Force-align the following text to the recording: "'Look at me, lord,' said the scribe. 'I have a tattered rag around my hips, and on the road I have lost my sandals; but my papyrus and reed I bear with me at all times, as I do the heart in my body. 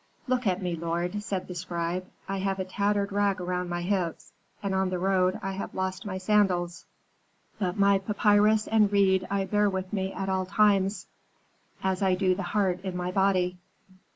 "'Look 0.27 0.47
at 0.47 0.63
me, 0.63 0.75
lord,' 0.75 1.21
said 1.21 1.47
the 1.47 1.53
scribe. 1.53 2.07
'I 2.27 2.37
have 2.39 2.57
a 2.57 2.65
tattered 2.65 3.11
rag 3.11 3.39
around 3.39 3.69
my 3.69 3.83
hips, 3.83 4.33
and 4.63 4.73
on 4.73 4.89
the 4.89 4.97
road 4.97 5.39
I 5.43 5.51
have 5.51 5.75
lost 5.75 6.07
my 6.07 6.17
sandals; 6.17 6.85
but 7.59 7.77
my 7.77 7.99
papyrus 7.99 8.67
and 8.67 8.91
reed 8.91 9.27
I 9.29 9.45
bear 9.45 9.69
with 9.69 9.93
me 9.93 10.11
at 10.11 10.27
all 10.27 10.47
times, 10.47 11.05
as 11.83 12.01
I 12.01 12.15
do 12.15 12.33
the 12.33 12.41
heart 12.41 12.81
in 12.81 12.97
my 12.97 13.11
body. 13.11 13.59